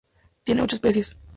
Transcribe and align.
Tiene 0.41 0.63
ocho 0.63 0.77
especies. 0.77 1.15